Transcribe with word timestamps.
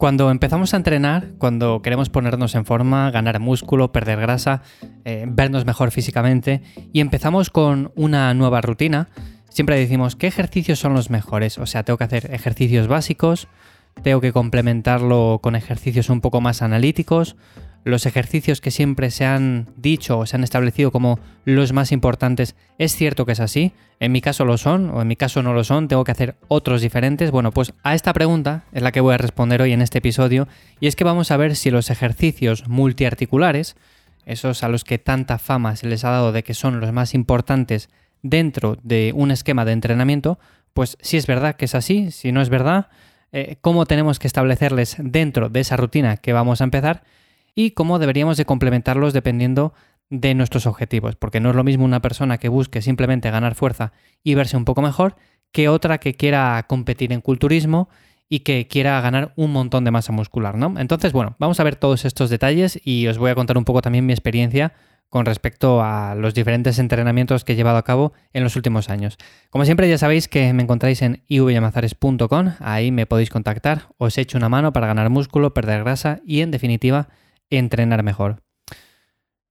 Cuando 0.00 0.30
empezamos 0.30 0.72
a 0.72 0.78
entrenar, 0.78 1.32
cuando 1.36 1.82
queremos 1.82 2.08
ponernos 2.08 2.54
en 2.54 2.64
forma, 2.64 3.10
ganar 3.10 3.38
músculo, 3.38 3.92
perder 3.92 4.18
grasa, 4.18 4.62
eh, 5.04 5.26
vernos 5.28 5.66
mejor 5.66 5.90
físicamente 5.90 6.62
y 6.90 7.00
empezamos 7.00 7.50
con 7.50 7.92
una 7.96 8.32
nueva 8.32 8.62
rutina, 8.62 9.10
siempre 9.50 9.78
decimos 9.78 10.16
qué 10.16 10.26
ejercicios 10.28 10.78
son 10.78 10.94
los 10.94 11.10
mejores. 11.10 11.58
O 11.58 11.66
sea, 11.66 11.82
tengo 11.82 11.98
que 11.98 12.04
hacer 12.04 12.32
ejercicios 12.32 12.88
básicos, 12.88 13.46
tengo 14.02 14.22
que 14.22 14.32
complementarlo 14.32 15.40
con 15.42 15.54
ejercicios 15.54 16.08
un 16.08 16.22
poco 16.22 16.40
más 16.40 16.62
analíticos, 16.62 17.36
los 17.84 18.06
ejercicios 18.06 18.60
que 18.60 18.70
siempre 18.70 19.10
se 19.10 19.24
han 19.24 19.68
dicho 19.76 20.18
o 20.18 20.26
se 20.26 20.36
han 20.36 20.44
establecido 20.44 20.90
como 20.90 21.18
los 21.44 21.72
más 21.72 21.92
importantes, 21.92 22.54
es 22.78 22.94
cierto 22.94 23.26
que 23.26 23.32
es 23.32 23.40
así, 23.40 23.72
en 24.00 24.12
mi 24.12 24.20
caso 24.20 24.44
lo 24.44 24.58
son 24.58 24.90
o 24.90 25.02
en 25.02 25.08
mi 25.08 25.16
caso 25.16 25.42
no 25.42 25.52
lo 25.52 25.64
son, 25.64 25.88
tengo 25.88 26.04
que 26.04 26.12
hacer 26.12 26.36
otros 26.48 26.80
diferentes. 26.80 27.30
Bueno, 27.30 27.52
pues 27.52 27.74
a 27.82 27.94
esta 27.94 28.12
pregunta 28.12 28.64
es 28.72 28.82
la 28.82 28.92
que 28.92 29.00
voy 29.00 29.14
a 29.14 29.18
responder 29.18 29.62
hoy 29.62 29.72
en 29.72 29.82
este 29.82 29.98
episodio 29.98 30.48
y 30.80 30.86
es 30.86 30.96
que 30.96 31.04
vamos 31.04 31.30
a 31.30 31.36
ver 31.36 31.56
si 31.56 31.70
los 31.70 31.90
ejercicios 31.90 32.68
multiarticulares, 32.68 33.76
esos 34.26 34.62
a 34.62 34.68
los 34.68 34.84
que 34.84 34.98
tanta 34.98 35.38
fama 35.38 35.76
se 35.76 35.86
les 35.86 36.04
ha 36.04 36.10
dado 36.10 36.32
de 36.32 36.42
que 36.42 36.54
son 36.54 36.80
los 36.80 36.92
más 36.92 37.14
importantes 37.14 37.88
dentro 38.22 38.76
de 38.82 39.12
un 39.14 39.30
esquema 39.30 39.64
de 39.64 39.72
entrenamiento, 39.72 40.38
pues 40.74 40.98
si 41.00 41.16
es 41.16 41.26
verdad 41.26 41.56
que 41.56 41.64
es 41.64 41.74
así, 41.74 42.10
si 42.10 42.32
no 42.32 42.40
es 42.40 42.48
verdad, 42.48 42.88
eh, 43.32 43.56
cómo 43.60 43.86
tenemos 43.86 44.18
que 44.18 44.26
establecerles 44.26 44.96
dentro 44.98 45.48
de 45.48 45.60
esa 45.60 45.76
rutina 45.76 46.16
que 46.16 46.32
vamos 46.32 46.60
a 46.60 46.64
empezar 46.64 47.02
y 47.54 47.72
cómo 47.72 47.98
deberíamos 47.98 48.36
de 48.36 48.44
complementarlos 48.44 49.12
dependiendo 49.12 49.74
de 50.10 50.34
nuestros 50.34 50.66
objetivos, 50.66 51.16
porque 51.16 51.40
no 51.40 51.50
es 51.50 51.56
lo 51.56 51.64
mismo 51.64 51.84
una 51.84 52.00
persona 52.00 52.38
que 52.38 52.48
busque 52.48 52.82
simplemente 52.82 53.30
ganar 53.30 53.54
fuerza 53.54 53.92
y 54.24 54.34
verse 54.34 54.56
un 54.56 54.64
poco 54.64 54.82
mejor 54.82 55.16
que 55.52 55.68
otra 55.68 55.98
que 55.98 56.14
quiera 56.14 56.64
competir 56.68 57.12
en 57.12 57.20
culturismo 57.20 57.88
y 58.28 58.40
que 58.40 58.68
quiera 58.68 59.00
ganar 59.00 59.32
un 59.36 59.52
montón 59.52 59.84
de 59.84 59.90
masa 59.90 60.12
muscular, 60.12 60.56
¿no? 60.56 60.74
Entonces, 60.78 61.12
bueno, 61.12 61.34
vamos 61.38 61.58
a 61.58 61.64
ver 61.64 61.76
todos 61.76 62.04
estos 62.04 62.30
detalles 62.30 62.80
y 62.84 63.06
os 63.08 63.18
voy 63.18 63.30
a 63.30 63.34
contar 63.34 63.58
un 63.58 63.64
poco 63.64 63.82
también 63.82 64.06
mi 64.06 64.12
experiencia 64.12 64.72
con 65.08 65.26
respecto 65.26 65.82
a 65.82 66.14
los 66.14 66.34
diferentes 66.34 66.78
entrenamientos 66.78 67.44
que 67.44 67.52
he 67.52 67.56
llevado 67.56 67.78
a 67.78 67.82
cabo 67.82 68.12
en 68.32 68.44
los 68.44 68.54
últimos 68.54 68.88
años. 68.88 69.18
Como 69.50 69.64
siempre 69.64 69.88
ya 69.88 69.98
sabéis 69.98 70.28
que 70.28 70.52
me 70.52 70.62
encontráis 70.62 71.02
en 71.02 71.24
ivyamazares.com, 71.26 72.52
ahí 72.60 72.92
me 72.92 73.06
podéis 73.06 73.30
contactar, 73.30 73.88
os 73.98 74.16
echo 74.16 74.38
una 74.38 74.48
mano 74.48 74.72
para 74.72 74.86
ganar 74.86 75.10
músculo, 75.10 75.52
perder 75.52 75.82
grasa 75.82 76.20
y 76.24 76.42
en 76.42 76.52
definitiva 76.52 77.08
entrenar 77.50 78.02
mejor. 78.02 78.42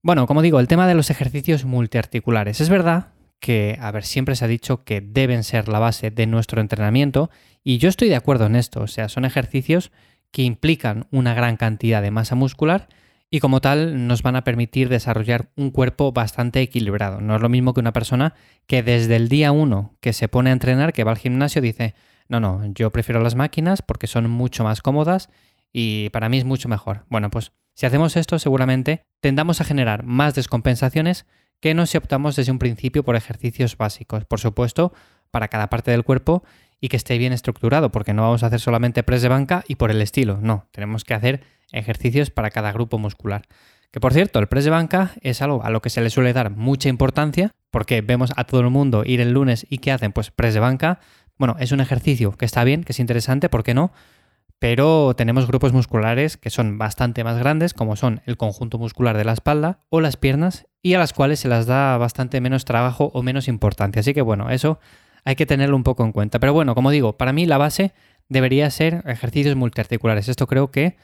Bueno, 0.02 0.26
como 0.26 0.42
digo, 0.42 0.60
el 0.60 0.68
tema 0.68 0.86
de 0.86 0.94
los 0.94 1.10
ejercicios 1.10 1.64
multiarticulares. 1.64 2.60
Es 2.60 2.70
verdad 2.70 3.08
que, 3.38 3.78
a 3.80 3.90
ver, 3.90 4.04
siempre 4.04 4.34
se 4.34 4.44
ha 4.44 4.48
dicho 4.48 4.84
que 4.84 5.00
deben 5.00 5.44
ser 5.44 5.68
la 5.68 5.78
base 5.78 6.10
de 6.10 6.26
nuestro 6.26 6.60
entrenamiento 6.60 7.30
y 7.62 7.78
yo 7.78 7.88
estoy 7.88 8.08
de 8.08 8.16
acuerdo 8.16 8.46
en 8.46 8.56
esto. 8.56 8.80
O 8.80 8.86
sea, 8.86 9.08
son 9.08 9.24
ejercicios 9.24 9.92
que 10.30 10.42
implican 10.42 11.06
una 11.10 11.34
gran 11.34 11.56
cantidad 11.56 12.02
de 12.02 12.10
masa 12.10 12.34
muscular 12.34 12.88
y 13.30 13.40
como 13.40 13.60
tal 13.60 14.06
nos 14.06 14.22
van 14.22 14.36
a 14.36 14.44
permitir 14.44 14.88
desarrollar 14.88 15.50
un 15.56 15.70
cuerpo 15.70 16.12
bastante 16.12 16.60
equilibrado. 16.60 17.20
No 17.20 17.36
es 17.36 17.42
lo 17.42 17.48
mismo 17.48 17.74
que 17.74 17.80
una 17.80 17.92
persona 17.92 18.34
que 18.66 18.82
desde 18.82 19.16
el 19.16 19.28
día 19.28 19.52
uno 19.52 19.94
que 20.00 20.12
se 20.12 20.28
pone 20.28 20.50
a 20.50 20.52
entrenar, 20.52 20.92
que 20.92 21.04
va 21.04 21.12
al 21.12 21.18
gimnasio, 21.18 21.62
dice, 21.62 21.94
no, 22.28 22.40
no, 22.40 22.62
yo 22.74 22.90
prefiero 22.90 23.20
las 23.20 23.36
máquinas 23.36 23.82
porque 23.82 24.06
son 24.06 24.28
mucho 24.28 24.64
más 24.64 24.82
cómodas 24.82 25.30
y 25.72 26.08
para 26.10 26.28
mí 26.28 26.38
es 26.38 26.44
mucho 26.44 26.68
mejor. 26.68 27.04
Bueno, 27.08 27.30
pues 27.30 27.52
si 27.74 27.86
hacemos 27.86 28.16
esto, 28.16 28.38
seguramente 28.38 29.02
tendamos 29.20 29.60
a 29.60 29.64
generar 29.64 30.04
más 30.04 30.34
descompensaciones 30.34 31.26
que 31.60 31.74
no 31.74 31.86
si 31.86 31.98
optamos 31.98 32.36
desde 32.36 32.52
un 32.52 32.58
principio 32.58 33.04
por 33.04 33.16
ejercicios 33.16 33.76
básicos. 33.76 34.24
Por 34.24 34.40
supuesto, 34.40 34.92
para 35.30 35.48
cada 35.48 35.68
parte 35.68 35.90
del 35.90 36.04
cuerpo 36.04 36.42
y 36.80 36.88
que 36.88 36.96
esté 36.96 37.18
bien 37.18 37.32
estructurado, 37.32 37.92
porque 37.92 38.14
no 38.14 38.22
vamos 38.22 38.42
a 38.42 38.46
hacer 38.46 38.60
solamente 38.60 39.02
press 39.02 39.22
de 39.22 39.28
banca 39.28 39.64
y 39.68 39.76
por 39.76 39.90
el 39.90 40.00
estilo. 40.00 40.38
No, 40.40 40.66
tenemos 40.72 41.04
que 41.04 41.14
hacer 41.14 41.42
ejercicios 41.72 42.30
para 42.30 42.50
cada 42.50 42.72
grupo 42.72 42.98
muscular. 42.98 43.42
Que 43.90 44.00
por 44.00 44.12
cierto, 44.12 44.38
el 44.38 44.46
press 44.46 44.64
de 44.64 44.70
banca 44.70 45.12
es 45.20 45.42
algo 45.42 45.62
a 45.64 45.70
lo 45.70 45.82
que 45.82 45.90
se 45.90 46.00
le 46.00 46.10
suele 46.10 46.32
dar 46.32 46.50
mucha 46.50 46.88
importancia, 46.88 47.52
porque 47.70 48.00
vemos 48.00 48.32
a 48.36 48.44
todo 48.44 48.60
el 48.60 48.70
mundo 48.70 49.02
ir 49.04 49.20
el 49.20 49.32
lunes 49.32 49.66
y 49.68 49.78
¿qué 49.78 49.92
hacen? 49.92 50.12
Pues 50.12 50.30
press 50.30 50.54
de 50.54 50.60
banca. 50.60 51.00
Bueno, 51.38 51.56
es 51.58 51.72
un 51.72 51.80
ejercicio 51.80 52.32
que 52.32 52.44
está 52.44 52.64
bien, 52.64 52.84
que 52.84 52.92
es 52.92 53.00
interesante, 53.00 53.48
¿por 53.48 53.62
qué 53.62 53.74
no? 53.74 53.92
Pero 54.60 55.14
tenemos 55.16 55.46
grupos 55.46 55.72
musculares 55.72 56.36
que 56.36 56.50
son 56.50 56.76
bastante 56.76 57.24
más 57.24 57.38
grandes, 57.38 57.74
como 57.74 57.96
son 57.96 58.20
el 58.26 58.36
conjunto 58.36 58.78
muscular 58.78 59.16
de 59.16 59.24
la 59.24 59.32
espalda 59.32 59.80
o 59.88 60.02
las 60.02 60.16
piernas, 60.16 60.66
y 60.82 60.92
a 60.94 60.98
las 60.98 61.14
cuales 61.14 61.40
se 61.40 61.48
las 61.48 61.66
da 61.66 61.96
bastante 61.96 62.40
menos 62.42 62.66
trabajo 62.66 63.10
o 63.14 63.22
menos 63.22 63.48
importancia. 63.48 64.00
Así 64.00 64.12
que 64.12 64.20
bueno, 64.20 64.50
eso 64.50 64.78
hay 65.24 65.34
que 65.34 65.46
tenerlo 65.46 65.76
un 65.76 65.82
poco 65.82 66.04
en 66.04 66.12
cuenta. 66.12 66.38
Pero 66.38 66.52
bueno, 66.52 66.74
como 66.74 66.90
digo, 66.90 67.16
para 67.16 67.32
mí 67.32 67.46
la 67.46 67.56
base 67.56 67.92
debería 68.28 68.70
ser 68.70 69.02
ejercicios 69.06 69.56
multiarticulares. 69.56 70.28
Esto 70.28 70.46
creo 70.46 70.70
que 70.70 70.96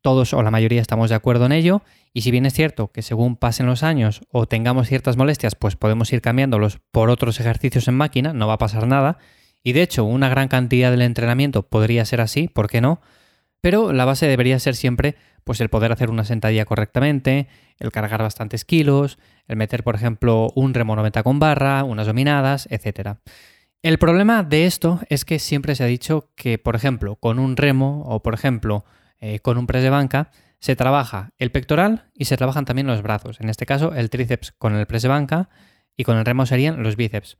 todos 0.00 0.32
o 0.32 0.42
la 0.42 0.52
mayoría 0.52 0.80
estamos 0.80 1.10
de 1.10 1.16
acuerdo 1.16 1.46
en 1.46 1.52
ello. 1.52 1.82
Y 2.12 2.20
si 2.20 2.30
bien 2.30 2.46
es 2.46 2.54
cierto 2.54 2.92
que 2.92 3.02
según 3.02 3.34
pasen 3.34 3.66
los 3.66 3.82
años 3.82 4.22
o 4.30 4.46
tengamos 4.46 4.86
ciertas 4.86 5.16
molestias, 5.16 5.56
pues 5.56 5.74
podemos 5.74 6.12
ir 6.12 6.20
cambiándolos 6.20 6.78
por 6.92 7.10
otros 7.10 7.40
ejercicios 7.40 7.88
en 7.88 7.94
máquina, 7.94 8.32
no 8.32 8.46
va 8.46 8.54
a 8.54 8.58
pasar 8.58 8.86
nada. 8.86 9.18
Y 9.64 9.72
de 9.72 9.82
hecho, 9.82 10.04
una 10.04 10.28
gran 10.28 10.46
cantidad 10.46 10.90
del 10.90 11.02
entrenamiento 11.02 11.66
podría 11.66 12.04
ser 12.04 12.20
así, 12.20 12.48
¿por 12.48 12.68
qué 12.68 12.80
no? 12.80 13.00
Pero 13.62 13.94
la 13.94 14.04
base 14.04 14.28
debería 14.28 14.58
ser 14.58 14.76
siempre 14.76 15.16
pues 15.42 15.60
el 15.60 15.70
poder 15.70 15.90
hacer 15.90 16.10
una 16.10 16.24
sentadilla 16.24 16.66
correctamente, 16.66 17.48
el 17.78 17.90
cargar 17.90 18.22
bastantes 18.22 18.64
kilos, 18.64 19.18
el 19.48 19.56
meter, 19.56 19.82
por 19.82 19.94
ejemplo, 19.94 20.52
un 20.54 20.74
remo 20.74 20.94
90 20.96 21.22
con 21.22 21.38
barra, 21.38 21.82
unas 21.82 22.06
dominadas, 22.06 22.68
etc. 22.70 23.16
El 23.82 23.98
problema 23.98 24.42
de 24.42 24.66
esto 24.66 25.00
es 25.08 25.24
que 25.24 25.38
siempre 25.38 25.74
se 25.74 25.82
ha 25.82 25.86
dicho 25.86 26.30
que, 26.34 26.58
por 26.58 26.76
ejemplo, 26.76 27.16
con 27.16 27.38
un 27.38 27.56
remo 27.56 28.02
o, 28.06 28.22
por 28.22 28.34
ejemplo, 28.34 28.84
eh, 29.18 29.40
con 29.40 29.56
un 29.56 29.66
press 29.66 29.82
de 29.82 29.90
banca, 29.90 30.30
se 30.60 30.76
trabaja 30.76 31.32
el 31.38 31.50
pectoral 31.50 32.10
y 32.14 32.26
se 32.26 32.36
trabajan 32.36 32.64
también 32.66 32.86
los 32.86 33.02
brazos. 33.02 33.40
En 33.40 33.48
este 33.48 33.66
caso, 33.66 33.94
el 33.94 34.10
tríceps 34.10 34.52
con 34.52 34.74
el 34.74 34.86
press 34.86 35.02
de 35.02 35.08
banca 35.08 35.48
y 35.96 36.04
con 36.04 36.16
el 36.16 36.24
remo 36.24 36.46
serían 36.46 36.82
los 36.82 36.96
bíceps. 36.96 37.38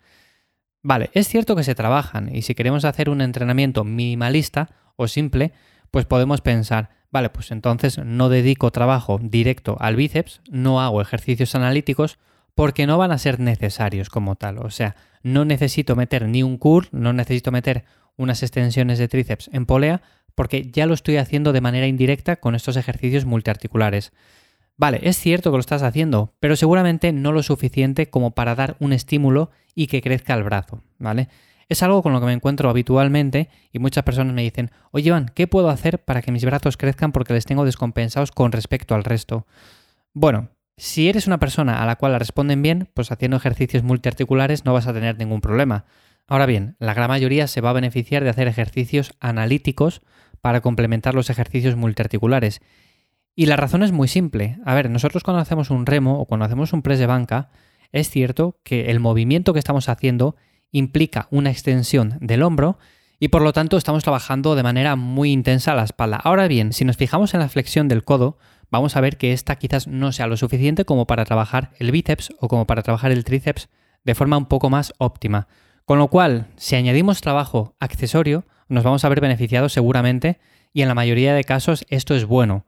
Vale, 0.87 1.09
es 1.15 1.28
cierto 1.28 1.56
que 1.56 1.65
se 1.65 1.75
trabajan 1.75 2.28
y 2.37 2.43
si 2.43 2.55
queremos 2.55 2.84
hacer 2.84 3.09
un 3.09 3.22
entrenamiento 3.22 3.84
minimalista 3.84 4.69
o 4.97 5.09
simple, 5.09 5.53
pues 5.91 6.05
podemos 6.05 6.43
pensar, 6.43 6.91
vale, 7.11 7.31
pues 7.31 7.50
entonces 7.53 7.97
no 8.05 8.28
dedico 8.28 8.71
trabajo 8.71 9.19
directo 9.19 9.78
al 9.81 9.97
bíceps, 9.97 10.43
no 10.50 10.83
hago 10.83 11.00
ejercicios 11.00 11.55
analíticos 11.55 12.19
porque 12.55 12.87
no 12.87 12.99
van 12.99 13.12
a 13.12 13.19
ser 13.19 13.41
necesarios 13.41 14.11
como 14.11 14.37
tal. 14.37 14.59
O 14.59 14.69
sea, 14.69 14.94
no 15.23 15.47
necesito 15.47 15.97
meter 15.97 16.28
ni 16.28 16.43
un 16.43 16.59
curl, 16.59 16.89
no 16.93 17.15
necesito 17.15 17.50
meter 17.50 17.84
unas 18.19 18.43
extensiones 18.43 18.99
de 18.99 19.09
tríceps 19.09 19.49
en 19.55 19.65
polea 19.65 20.03
porque 20.34 20.71
ya 20.71 20.84
lo 20.84 20.93
estoy 20.93 21.17
haciendo 21.17 21.55
de 21.55 21.62
manera 21.62 21.87
indirecta 21.87 22.37
con 22.37 22.55
estos 22.55 22.77
ejercicios 22.77 23.25
multiarticulares. 23.25 24.12
Vale, 24.77 25.01
es 25.03 25.19
cierto 25.19 25.51
que 25.51 25.57
lo 25.57 25.61
estás 25.61 25.83
haciendo, 25.83 26.35
pero 26.41 26.57
seguramente 26.57 27.12
no 27.12 27.33
lo 27.33 27.43
suficiente 27.43 28.11
como 28.11 28.33
para 28.33 28.55
dar 28.55 28.77
un 28.81 28.93
estímulo 28.93 29.51
y 29.75 29.87
que 29.87 30.03
crezca 30.03 30.35
el 30.35 30.43
brazo, 30.43 30.83
¿vale? 30.99 31.29
Es 31.69 31.83
algo 31.83 32.03
con 32.03 32.12
lo 32.12 32.21
que 32.21 32.27
me 32.27 32.33
encuentro 32.33 32.69
habitualmente 32.69 33.49
y 33.73 33.79
muchas 33.79 34.05
personas 34.05 34.35
me 34.35 34.43
dicen, 34.43 34.71
oye 34.91 35.09
Iván, 35.09 35.31
¿qué 35.35 35.47
puedo 35.47 35.71
hacer 35.71 36.05
para 36.05 36.23
que 36.23 36.33
mis 36.33 36.45
brazos 36.45 36.77
crezcan 36.77 37.12
porque 37.12 37.33
les 37.33 37.47
tengo 37.47 37.65
descompensados 37.65 38.33
con 38.33 38.53
respecto 38.53 38.95
al 38.95 39.05
resto? 39.05 39.47
Bueno, 40.12 40.51
si 40.77 41.09
eres 41.09 41.27
una 41.27 41.39
persona 41.39 41.83
a 41.83 41.87
la 41.87 41.97
cual 41.97 42.12
la 42.12 42.19
responden 42.19 42.61
bien, 42.61 42.89
pues 42.95 43.12
haciendo 43.12 43.37
ejercicios 43.37 43.85
multiarticulares 43.85 44.65
no 44.65 44.73
vas 44.73 44.89
a 44.89 44.93
tener 44.93 45.17
ningún 45.17 45.41
problema. 45.41 45.85
Ahora 46.27 46.47
bien, 46.47 46.77
la 46.81 46.95
gran 46.95 47.09
mayoría 47.09 47.47
se 47.47 47.61
va 47.61 47.71
a 47.71 47.75
beneficiar 47.75 48.25
de 48.25 48.31
hacer 48.31 48.49
ejercicios 48.49 49.12
analíticos 49.21 50.03
para 50.41 50.61
complementar 50.61 51.15
los 51.15 51.31
ejercicios 51.31 51.77
multiarticulares 51.77 52.61
y 53.37 53.47
la 53.47 53.56
razón 53.56 53.83
es 53.83 53.93
muy 53.93 54.09
simple. 54.09 54.59
A 54.65 54.75
ver, 54.75 54.91
nosotros 54.91 55.22
cuando 55.22 55.41
hacemos 55.41 55.71
un 55.71 55.87
remo 55.87 56.21
o 56.21 56.27
cuando 56.27 56.47
hacemos 56.47 56.72
un 56.72 56.83
press 56.83 56.99
de 56.99 57.06
banca, 57.06 57.50
es 57.93 58.11
cierto 58.11 58.59
que 58.65 58.91
el 58.91 59.00
movimiento 59.00 59.53
que 59.53 59.59
estamos 59.59 59.89
haciendo 59.89 60.37
implica 60.71 61.28
una 61.31 61.50
extensión 61.50 62.19
del 62.21 62.43
hombro 62.43 62.78
y 63.21 63.28
por 63.28 63.43
lo 63.43 63.53
tanto 63.53 63.77
estamos 63.77 64.03
trabajando 64.03 64.55
de 64.55 64.62
manera 64.62 64.97
muy 64.97 65.33
intensa 65.33 65.75
la 65.75 65.84
espalda. 65.84 66.17
Ahora 66.17 66.49
bien, 66.49 66.73
si 66.73 66.84
nos 66.84 66.97
fijamos 66.97 67.35
en 67.35 67.41
la 67.41 67.49
flexión 67.49 67.88
del 67.88 68.05
codo, 68.05 68.38
vamos 68.70 68.97
a 68.97 69.00
ver 69.00 69.17
que 69.17 69.32
esta 69.32 69.56
quizás 69.56 69.87
no 69.87 70.12
sea 70.12 70.26
lo 70.26 70.37
suficiente 70.37 70.85
como 70.85 71.06
para 71.06 71.25
trabajar 71.25 71.70
el 71.79 71.93
bíceps 71.93 72.32
o 72.41 72.49
como 72.49 72.67
para 72.67 72.82
trabajar 72.82 73.12
el 73.12 73.25
tríceps 73.25 73.69
de 74.05 74.14
forma 74.14 74.37
un 74.37 74.47
poco 74.47 74.70
más 74.70 74.93
óptima. 74.99 75.47
Con 75.85 75.99
lo 75.99 76.08
cual, 76.08 76.49
si 76.56 76.76
añadimos 76.76 77.20
trabajo 77.20 77.76
accesorio, 77.79 78.44
nos 78.69 78.85
vamos 78.85 79.05
a 79.05 79.08
ver 79.08 79.20
beneficiados 79.20 79.73
seguramente 79.73 80.41
y 80.73 80.82
en 80.82 80.88
la 80.88 80.94
mayoría 80.94 81.35
de 81.35 81.44
casos 81.44 81.87
esto 81.88 82.14
es 82.14 82.25
bueno. 82.25 82.64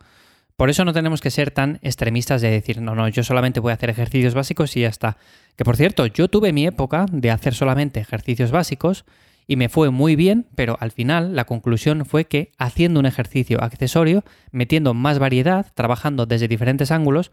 Por 0.56 0.70
eso 0.70 0.86
no 0.86 0.94
tenemos 0.94 1.20
que 1.20 1.30
ser 1.30 1.50
tan 1.50 1.78
extremistas 1.82 2.40
de 2.40 2.50
decir, 2.50 2.80
no, 2.80 2.94
no, 2.94 3.08
yo 3.08 3.22
solamente 3.22 3.60
voy 3.60 3.72
a 3.72 3.74
hacer 3.74 3.90
ejercicios 3.90 4.32
básicos 4.32 4.74
y 4.76 4.80
ya 4.80 4.88
está. 4.88 5.18
Que 5.54 5.64
por 5.64 5.76
cierto, 5.76 6.06
yo 6.06 6.28
tuve 6.28 6.52
mi 6.52 6.66
época 6.66 7.04
de 7.12 7.30
hacer 7.30 7.54
solamente 7.54 8.00
ejercicios 8.00 8.50
básicos 8.50 9.04
y 9.46 9.56
me 9.56 9.68
fue 9.68 9.90
muy 9.90 10.16
bien, 10.16 10.46
pero 10.54 10.78
al 10.80 10.92
final 10.92 11.36
la 11.36 11.44
conclusión 11.44 12.06
fue 12.06 12.24
que 12.24 12.52
haciendo 12.58 13.00
un 13.00 13.06
ejercicio 13.06 13.62
accesorio, 13.62 14.24
metiendo 14.50 14.94
más 14.94 15.18
variedad, 15.18 15.66
trabajando 15.74 16.24
desde 16.24 16.48
diferentes 16.48 16.90
ángulos, 16.90 17.30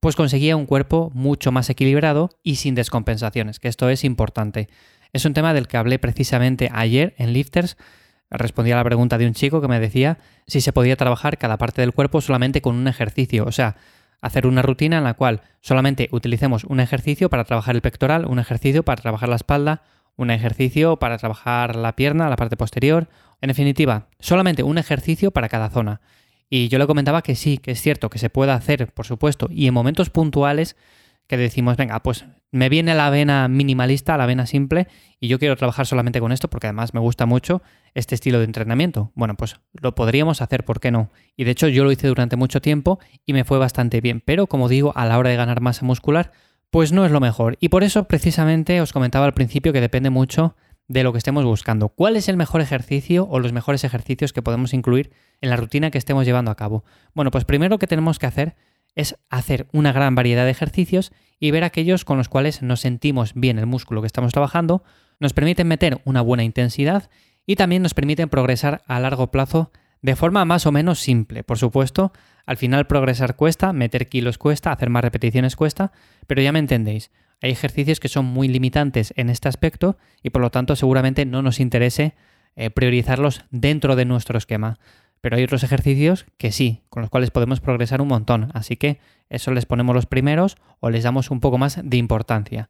pues 0.00 0.16
conseguía 0.16 0.56
un 0.56 0.66
cuerpo 0.66 1.10
mucho 1.14 1.52
más 1.52 1.70
equilibrado 1.70 2.30
y 2.42 2.56
sin 2.56 2.74
descompensaciones, 2.74 3.60
que 3.60 3.68
esto 3.68 3.88
es 3.88 4.04
importante. 4.04 4.68
Es 5.12 5.24
un 5.24 5.32
tema 5.32 5.54
del 5.54 5.68
que 5.68 5.76
hablé 5.76 5.98
precisamente 6.00 6.68
ayer 6.72 7.14
en 7.18 7.32
Lifters 7.32 7.76
respondía 8.36 8.74
a 8.74 8.78
la 8.78 8.84
pregunta 8.84 9.18
de 9.18 9.26
un 9.26 9.34
chico 9.34 9.60
que 9.60 9.68
me 9.68 9.80
decía 9.80 10.18
si 10.46 10.60
se 10.60 10.72
podía 10.72 10.96
trabajar 10.96 11.38
cada 11.38 11.56
parte 11.56 11.80
del 11.80 11.92
cuerpo 11.92 12.20
solamente 12.20 12.60
con 12.60 12.76
un 12.76 12.88
ejercicio, 12.88 13.44
o 13.44 13.52
sea, 13.52 13.76
hacer 14.20 14.46
una 14.46 14.62
rutina 14.62 14.98
en 14.98 15.04
la 15.04 15.14
cual 15.14 15.42
solamente 15.60 16.08
utilicemos 16.10 16.64
un 16.64 16.80
ejercicio 16.80 17.28
para 17.28 17.44
trabajar 17.44 17.74
el 17.74 17.82
pectoral, 17.82 18.24
un 18.24 18.38
ejercicio 18.38 18.82
para 18.82 19.02
trabajar 19.02 19.28
la 19.28 19.36
espalda, 19.36 19.82
un 20.16 20.30
ejercicio 20.30 20.96
para 20.96 21.18
trabajar 21.18 21.76
la 21.76 21.94
pierna, 21.94 22.30
la 22.30 22.36
parte 22.36 22.56
posterior, 22.56 23.08
en 23.40 23.48
definitiva, 23.48 24.06
solamente 24.20 24.62
un 24.62 24.78
ejercicio 24.78 25.30
para 25.30 25.48
cada 25.48 25.68
zona. 25.68 26.00
Y 26.48 26.68
yo 26.68 26.78
le 26.78 26.86
comentaba 26.86 27.22
que 27.22 27.34
sí, 27.34 27.58
que 27.58 27.72
es 27.72 27.80
cierto, 27.80 28.10
que 28.10 28.18
se 28.18 28.30
puede 28.30 28.52
hacer, 28.52 28.92
por 28.92 29.06
supuesto, 29.06 29.48
y 29.50 29.66
en 29.66 29.74
momentos 29.74 30.08
puntuales 30.10 30.76
que 31.26 31.36
decimos, 31.36 31.76
venga, 31.76 32.02
pues 32.02 32.24
me 32.50 32.68
viene 32.68 32.94
la 32.94 33.10
vena 33.10 33.48
minimalista, 33.48 34.16
la 34.16 34.26
vena 34.26 34.46
simple, 34.46 34.86
y 35.18 35.28
yo 35.28 35.38
quiero 35.38 35.56
trabajar 35.56 35.86
solamente 35.86 36.20
con 36.20 36.30
esto 36.30 36.48
porque 36.48 36.68
además 36.68 36.94
me 36.94 37.00
gusta 37.00 37.26
mucho 37.26 37.62
este 37.94 38.14
estilo 38.14 38.38
de 38.38 38.44
entrenamiento. 38.44 39.10
Bueno, 39.14 39.34
pues 39.34 39.56
lo 39.72 39.94
podríamos 39.94 40.40
hacer, 40.40 40.64
¿por 40.64 40.80
qué 40.80 40.90
no? 40.90 41.10
Y 41.36 41.44
de 41.44 41.50
hecho 41.50 41.68
yo 41.68 41.84
lo 41.84 41.90
hice 41.90 42.06
durante 42.06 42.36
mucho 42.36 42.60
tiempo 42.60 43.00
y 43.26 43.32
me 43.32 43.44
fue 43.44 43.58
bastante 43.58 44.00
bien, 44.00 44.22
pero 44.24 44.46
como 44.46 44.68
digo, 44.68 44.92
a 44.96 45.06
la 45.06 45.18
hora 45.18 45.30
de 45.30 45.36
ganar 45.36 45.60
masa 45.60 45.84
muscular, 45.84 46.30
pues 46.70 46.92
no 46.92 47.04
es 47.04 47.12
lo 47.12 47.20
mejor. 47.20 47.56
Y 47.60 47.70
por 47.70 47.84
eso 47.84 48.04
precisamente 48.04 48.80
os 48.80 48.92
comentaba 48.92 49.26
al 49.26 49.34
principio 49.34 49.72
que 49.72 49.80
depende 49.80 50.10
mucho 50.10 50.56
de 50.86 51.02
lo 51.02 51.12
que 51.12 51.18
estemos 51.18 51.44
buscando. 51.44 51.88
¿Cuál 51.88 52.16
es 52.16 52.28
el 52.28 52.36
mejor 52.36 52.60
ejercicio 52.60 53.26
o 53.28 53.40
los 53.40 53.52
mejores 53.52 53.84
ejercicios 53.84 54.32
que 54.32 54.42
podemos 54.42 54.74
incluir 54.74 55.12
en 55.40 55.50
la 55.50 55.56
rutina 55.56 55.90
que 55.90 55.98
estemos 55.98 56.26
llevando 56.26 56.50
a 56.50 56.56
cabo? 56.56 56.84
Bueno, 57.14 57.30
pues 57.30 57.44
primero 57.44 57.78
que 57.78 57.86
tenemos 57.86 58.18
que 58.18 58.26
hacer 58.26 58.56
es 58.94 59.16
hacer 59.30 59.66
una 59.72 59.92
gran 59.92 60.14
variedad 60.14 60.44
de 60.44 60.50
ejercicios 60.50 61.12
y 61.40 61.50
ver 61.50 61.64
aquellos 61.64 62.04
con 62.04 62.18
los 62.18 62.28
cuales 62.28 62.62
nos 62.62 62.80
sentimos 62.80 63.34
bien 63.34 63.58
el 63.58 63.66
músculo 63.66 64.00
que 64.00 64.06
estamos 64.06 64.32
trabajando, 64.32 64.84
nos 65.20 65.32
permiten 65.32 65.68
meter 65.68 66.00
una 66.04 66.20
buena 66.20 66.44
intensidad 66.44 67.10
y 67.46 67.56
también 67.56 67.82
nos 67.82 67.94
permiten 67.94 68.28
progresar 68.28 68.82
a 68.86 69.00
largo 69.00 69.30
plazo 69.30 69.70
de 70.02 70.16
forma 70.16 70.44
más 70.44 70.66
o 70.66 70.72
menos 70.72 71.00
simple. 71.00 71.44
Por 71.44 71.58
supuesto, 71.58 72.12
al 72.46 72.56
final 72.56 72.86
progresar 72.86 73.36
cuesta, 73.36 73.72
meter 73.72 74.08
kilos 74.08 74.38
cuesta, 74.38 74.70
hacer 74.70 74.90
más 74.90 75.02
repeticiones 75.02 75.56
cuesta, 75.56 75.92
pero 76.26 76.42
ya 76.42 76.52
me 76.52 76.58
entendéis. 76.58 77.10
Hay 77.40 77.50
ejercicios 77.50 78.00
que 78.00 78.08
son 78.08 78.26
muy 78.26 78.48
limitantes 78.48 79.12
en 79.16 79.30
este 79.30 79.48
aspecto 79.48 79.96
y 80.22 80.30
por 80.30 80.42
lo 80.42 80.50
tanto 80.50 80.76
seguramente 80.76 81.24
no 81.26 81.42
nos 81.42 81.58
interese 81.58 82.14
eh, 82.56 82.70
priorizarlos 82.70 83.44
dentro 83.50 83.96
de 83.96 84.04
nuestro 84.04 84.38
esquema. 84.38 84.78
Pero 85.24 85.38
hay 85.38 85.44
otros 85.44 85.62
ejercicios 85.62 86.26
que 86.36 86.52
sí, 86.52 86.82
con 86.90 87.00
los 87.00 87.08
cuales 87.08 87.30
podemos 87.30 87.60
progresar 87.60 88.02
un 88.02 88.08
montón. 88.08 88.50
Así 88.52 88.76
que 88.76 89.00
eso 89.30 89.52
les 89.52 89.64
ponemos 89.64 89.94
los 89.94 90.04
primeros 90.04 90.58
o 90.80 90.90
les 90.90 91.02
damos 91.02 91.30
un 91.30 91.40
poco 91.40 91.56
más 91.56 91.80
de 91.82 91.96
importancia. 91.96 92.68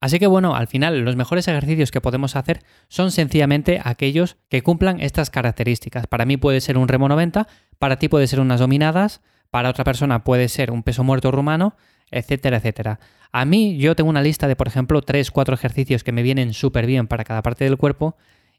Así 0.00 0.18
que 0.18 0.26
bueno, 0.26 0.56
al 0.56 0.66
final 0.66 0.98
los 1.04 1.14
mejores 1.14 1.46
ejercicios 1.46 1.92
que 1.92 2.00
podemos 2.00 2.34
hacer 2.34 2.64
son 2.88 3.12
sencillamente 3.12 3.80
aquellos 3.84 4.36
que 4.48 4.64
cumplan 4.64 4.98
estas 4.98 5.30
características. 5.30 6.08
Para 6.08 6.24
mí 6.24 6.36
puede 6.36 6.60
ser 6.60 6.76
un 6.76 6.88
remo 6.88 7.08
90, 7.08 7.46
para 7.78 8.00
ti 8.00 8.08
puede 8.08 8.26
ser 8.26 8.40
unas 8.40 8.58
dominadas, 8.58 9.20
para 9.52 9.70
otra 9.70 9.84
persona 9.84 10.24
puede 10.24 10.48
ser 10.48 10.72
un 10.72 10.82
peso 10.82 11.04
muerto 11.04 11.30
rumano, 11.30 11.76
etcétera, 12.10 12.56
etcétera. 12.56 12.98
A 13.30 13.44
mí 13.44 13.76
yo 13.76 13.94
tengo 13.94 14.10
una 14.10 14.22
lista 14.22 14.48
de, 14.48 14.56
por 14.56 14.66
ejemplo, 14.66 15.02
3, 15.02 15.30
4 15.30 15.54
ejercicios 15.54 16.02
que 16.02 16.10
me 16.10 16.24
vienen 16.24 16.52
súper 16.52 16.84
bien 16.86 17.06
para 17.06 17.22
cada 17.22 17.42
parte 17.42 17.62
del 17.62 17.76
cuerpo 17.76 18.16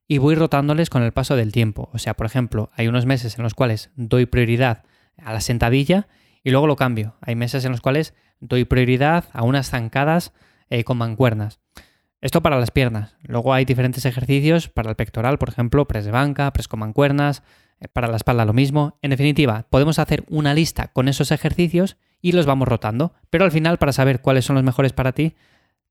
y 0.07 0.17
voy 0.17 0.35
rotándoles 0.35 0.89
con 0.89 1.03
el 1.03 1.11
paso 1.11 1.35
del 1.35 1.51
tiempo. 1.51 1.89
O 1.94 2.00
sea, 2.00 2.13
por 2.13 2.25
ejemplo, 2.25 2.69
hay 2.75 2.88
unos 2.88 3.05
meses 3.05 3.38
en 3.38 3.44
los 3.44 3.53
cuales 3.53 3.91
doy 3.95 4.25
prioridad 4.25 4.83
a 5.17 5.33
la 5.33 5.41
sentadilla 5.41 6.07
y 6.44 6.51
luego 6.51 6.67
lo 6.67 6.75
cambio. 6.75 7.15
Hay 7.21 7.35
meses 7.35 7.65
en 7.65 7.71
los 7.71 7.81
cuales 7.81 8.13
doy 8.39 8.65
prioridad 8.65 9.25
a 9.33 9.44
unas 9.44 9.69
zancadas 9.69 10.33
eh, 10.69 10.83
con 10.83 10.97
mancuernas. 10.97 11.59
Esto 12.21 12.41
para 12.41 12.59
las 12.59 12.71
piernas. 12.71 13.17
Luego 13.23 13.53
hay 13.53 13.65
diferentes 13.65 14.05
ejercicios 14.05 14.69
para 14.69 14.89
el 14.89 14.95
pectoral, 14.95 15.38
por 15.38 15.50
ejemplo, 15.50 15.85
press 15.88 16.05
de 16.05 16.11
banca, 16.11 16.51
press 16.53 16.67
con 16.67 16.79
mancuernas, 16.79 17.44
eh, 17.79 17.88
para 17.88 18.07
la 18.07 18.17
espalda 18.17 18.45
lo 18.45 18.53
mismo. 18.53 18.97
En 19.01 19.09
definitiva, 19.09 19.67
podemos 19.69 20.00
hacer 20.00 20.23
una 20.29 20.53
lista 20.53 20.88
con 20.88 21.07
esos 21.07 21.31
ejercicios 21.31 21.97
y 22.21 22.31
los 22.31 22.45
vamos 22.45 22.67
rotando. 22.67 23.13
Pero 23.29 23.45
al 23.45 23.51
final, 23.51 23.77
para 23.77 23.94
saber 23.94 24.21
cuáles 24.21 24.45
son 24.45 24.55
los 24.55 24.63
mejores 24.63 24.94
para 24.94 25.11
ti, 25.11 25.35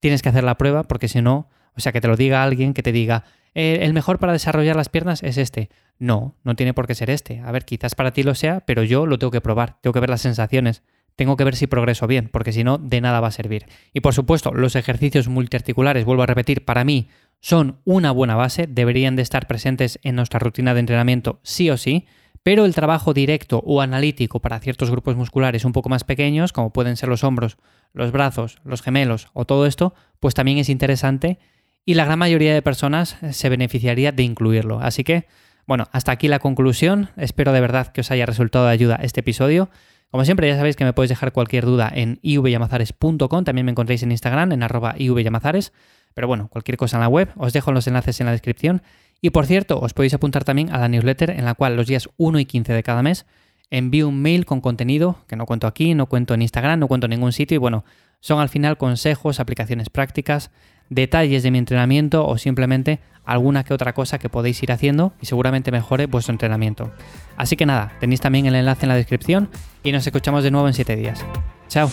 tienes 0.00 0.22
que 0.22 0.30
hacer 0.30 0.44
la 0.44 0.56
prueba 0.56 0.84
porque 0.84 1.08
si 1.08 1.22
no, 1.22 1.48
o 1.76 1.80
sea, 1.80 1.92
que 1.92 2.00
te 2.00 2.08
lo 2.08 2.16
diga 2.16 2.42
alguien 2.42 2.74
que 2.74 2.82
te 2.82 2.92
diga, 2.92 3.24
eh, 3.54 3.80
el 3.82 3.92
mejor 3.92 4.18
para 4.18 4.32
desarrollar 4.32 4.76
las 4.76 4.88
piernas 4.88 5.22
es 5.22 5.36
este. 5.38 5.70
No, 5.98 6.34
no 6.42 6.56
tiene 6.56 6.74
por 6.74 6.86
qué 6.86 6.94
ser 6.94 7.10
este. 7.10 7.40
A 7.40 7.52
ver, 7.52 7.64
quizás 7.64 7.94
para 7.94 8.12
ti 8.12 8.22
lo 8.22 8.34
sea, 8.34 8.60
pero 8.60 8.82
yo 8.82 9.06
lo 9.06 9.18
tengo 9.18 9.30
que 9.30 9.40
probar, 9.40 9.78
tengo 9.80 9.92
que 9.92 10.00
ver 10.00 10.10
las 10.10 10.22
sensaciones, 10.22 10.82
tengo 11.16 11.36
que 11.36 11.44
ver 11.44 11.56
si 11.56 11.66
progreso 11.66 12.06
bien, 12.06 12.28
porque 12.32 12.52
si 12.52 12.64
no, 12.64 12.78
de 12.78 13.00
nada 13.00 13.20
va 13.20 13.28
a 13.28 13.32
servir. 13.32 13.66
Y 13.92 14.00
por 14.00 14.14
supuesto, 14.14 14.52
los 14.52 14.74
ejercicios 14.76 15.28
multiarticulares, 15.28 16.04
vuelvo 16.04 16.22
a 16.22 16.26
repetir, 16.26 16.64
para 16.64 16.84
mí 16.84 17.08
son 17.40 17.78
una 17.84 18.10
buena 18.10 18.36
base, 18.36 18.66
deberían 18.68 19.16
de 19.16 19.22
estar 19.22 19.46
presentes 19.46 19.98
en 20.02 20.16
nuestra 20.16 20.38
rutina 20.38 20.74
de 20.74 20.80
entrenamiento 20.80 21.40
sí 21.42 21.70
o 21.70 21.76
sí, 21.76 22.06
pero 22.42 22.64
el 22.64 22.74
trabajo 22.74 23.14
directo 23.14 23.62
o 23.64 23.80
analítico 23.80 24.40
para 24.40 24.58
ciertos 24.58 24.90
grupos 24.90 25.16
musculares 25.16 25.64
un 25.64 25.72
poco 25.72 25.88
más 25.88 26.04
pequeños, 26.04 26.52
como 26.52 26.72
pueden 26.72 26.96
ser 26.96 27.08
los 27.08 27.22
hombros, 27.22 27.58
los 27.92 28.10
brazos, 28.10 28.58
los 28.64 28.82
gemelos 28.82 29.28
o 29.32 29.44
todo 29.44 29.66
esto, 29.66 29.94
pues 30.18 30.34
también 30.34 30.58
es 30.58 30.68
interesante 30.68 31.38
y 31.84 31.94
la 31.94 32.04
gran 32.04 32.18
mayoría 32.18 32.54
de 32.54 32.62
personas 32.62 33.16
se 33.30 33.48
beneficiaría 33.48 34.12
de 34.12 34.22
incluirlo. 34.22 34.80
Así 34.80 35.04
que, 35.04 35.26
bueno, 35.66 35.88
hasta 35.92 36.12
aquí 36.12 36.28
la 36.28 36.38
conclusión. 36.38 37.10
Espero 37.16 37.52
de 37.52 37.60
verdad 37.60 37.88
que 37.88 38.02
os 38.02 38.10
haya 38.10 38.26
resultado 38.26 38.66
de 38.66 38.72
ayuda 38.72 38.98
este 39.02 39.20
episodio. 39.20 39.68
Como 40.10 40.24
siempre, 40.24 40.46
ya 40.46 40.56
sabéis 40.56 40.76
que 40.76 40.84
me 40.84 40.92
podéis 40.92 41.08
dejar 41.08 41.32
cualquier 41.32 41.64
duda 41.64 41.90
en 41.92 42.18
ivyamazares.com. 42.22 43.44
También 43.44 43.64
me 43.64 43.72
encontréis 43.72 44.02
en 44.02 44.12
Instagram, 44.12 44.52
en 44.52 44.62
arroba 44.62 44.94
ivyamazares. 44.98 45.72
Pero 46.14 46.28
bueno, 46.28 46.48
cualquier 46.48 46.76
cosa 46.76 46.98
en 46.98 47.00
la 47.00 47.08
web, 47.08 47.30
os 47.36 47.52
dejo 47.52 47.72
los 47.72 47.86
enlaces 47.86 48.20
en 48.20 48.26
la 48.26 48.32
descripción. 48.32 48.82
Y 49.20 49.30
por 49.30 49.46
cierto, 49.46 49.80
os 49.80 49.94
podéis 49.94 50.14
apuntar 50.14 50.44
también 50.44 50.70
a 50.70 50.78
la 50.78 50.88
newsletter 50.88 51.30
en 51.30 51.44
la 51.44 51.54
cual 51.54 51.76
los 51.76 51.86
días 51.86 52.10
1 52.18 52.38
y 52.40 52.44
15 52.44 52.72
de 52.72 52.82
cada 52.82 53.02
mes 53.02 53.24
envío 53.70 54.06
un 54.06 54.20
mail 54.20 54.44
con 54.44 54.60
contenido 54.60 55.24
que 55.26 55.36
no 55.36 55.46
cuento 55.46 55.66
aquí, 55.66 55.94
no 55.94 56.06
cuento 56.06 56.34
en 56.34 56.42
Instagram, 56.42 56.78
no 56.78 56.88
cuento 56.88 57.06
en 57.06 57.10
ningún 57.12 57.32
sitio. 57.32 57.54
Y 57.54 57.58
bueno, 57.58 57.84
son 58.20 58.40
al 58.40 58.50
final 58.50 58.76
consejos, 58.76 59.40
aplicaciones 59.40 59.88
prácticas 59.88 60.50
detalles 60.94 61.42
de 61.42 61.50
mi 61.50 61.58
entrenamiento 61.58 62.26
o 62.26 62.38
simplemente 62.38 63.00
alguna 63.24 63.64
que 63.64 63.74
otra 63.74 63.92
cosa 63.92 64.18
que 64.18 64.28
podéis 64.28 64.62
ir 64.62 64.72
haciendo 64.72 65.12
y 65.20 65.26
seguramente 65.26 65.70
mejore 65.70 66.06
vuestro 66.06 66.32
entrenamiento. 66.32 66.92
Así 67.36 67.56
que 67.56 67.66
nada, 67.66 67.92
tenéis 68.00 68.20
también 68.20 68.46
el 68.46 68.54
enlace 68.54 68.84
en 68.84 68.88
la 68.88 68.96
descripción 68.96 69.48
y 69.82 69.92
nos 69.92 70.06
escuchamos 70.06 70.44
de 70.44 70.50
nuevo 70.50 70.66
en 70.66 70.74
7 70.74 70.96
días. 70.96 71.24
Chao. 71.68 71.90